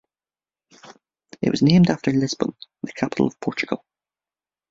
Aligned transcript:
It 1.43 1.51
was 1.51 1.61
named 1.61 1.91
after 1.91 2.09
Lisbon, 2.09 2.55
the 2.81 2.91
capital 2.91 3.27
of 3.27 3.39
Portugal. 3.39 3.85